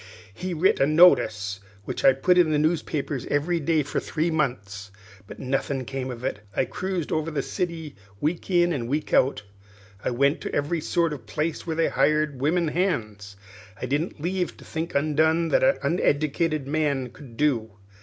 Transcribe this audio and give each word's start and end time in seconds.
He 0.33 0.55
writ 0.55 0.79
a 0.79 0.87
notice 0.87 1.59
which 1.85 2.03
I 2.03 2.13
put 2.13 2.39
into 2.39 2.49
the 2.49 2.57
newspapers 2.57 3.27
every 3.27 3.59
day 3.59 3.83
for 3.83 3.99
three 3.99 4.31
months; 4.31 4.89
but 5.27 5.37
nothin' 5.37 5.85
come 5.85 6.09
of 6.09 6.23
it. 6.23 6.39
I 6.55 6.65
cruised 6.65 7.11
over 7.11 7.29
the 7.29 7.43
city 7.43 7.95
week 8.19 8.49
in 8.49 8.73
and 8.73 8.87
week 8.87 9.13
out 9.13 9.43
I 10.03 10.09
went 10.09 10.41
to 10.41 10.55
every 10.55 10.81
sort 10.81 11.13
of 11.13 11.27
place 11.27 11.67
where 11.67 11.75
they 11.75 11.89
hired 11.89 12.41
women 12.41 12.69
hands; 12.69 13.35
I 13.79 13.85
didn't 13.85 14.19
leave 14.19 14.53
a 14.59 14.63
think 14.63 14.95
undone 14.95 15.49
that 15.49 15.61
a 15.63 15.77
uneddicated 15.85 16.65
man 16.65 17.09
could 17.09 17.37
do. 17.37 17.73